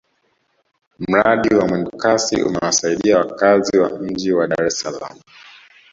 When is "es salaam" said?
4.67-5.19